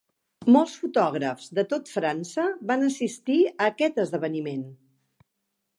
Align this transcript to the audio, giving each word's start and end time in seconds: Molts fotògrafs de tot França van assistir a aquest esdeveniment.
Molts 0.53 0.71
fotògrafs 0.83 1.51
de 1.59 1.65
tot 1.73 1.91
França 1.97 2.47
van 2.73 2.89
assistir 2.89 3.39
a 3.51 3.69
aquest 3.69 4.03
esdeveniment. 4.07 4.67